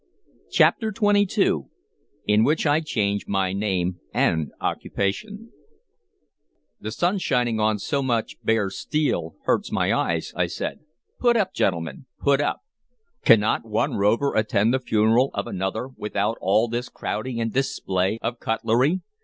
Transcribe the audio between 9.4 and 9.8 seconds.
hurts